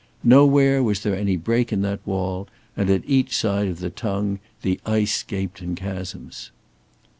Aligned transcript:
Nowhere 0.23 0.81
was 0.81 1.03
there 1.03 1.15
any 1.15 1.37
break 1.37 1.71
in 1.71 1.83
that 1.83 1.99
wall, 2.07 2.47
and 2.75 2.89
at 2.89 3.03
each 3.05 3.37
side 3.37 3.67
of 3.67 3.77
the 3.81 3.91
tongue 3.91 4.39
the 4.63 4.79
ice 4.83 5.21
gaped 5.21 5.61
in 5.61 5.75
chasms. 5.75 6.49